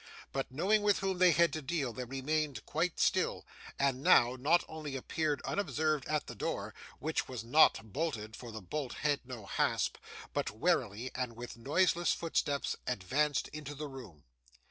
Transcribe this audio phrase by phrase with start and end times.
[0.31, 3.45] But, knowing with whom they had to deal, they remained quite still,
[3.77, 8.63] and now, not only appeared unobserved at the door which was not bolted, for the
[8.63, 9.97] bolt had no hasp
[10.33, 14.23] but warily, and with noiseless footsteps, advanced into the room.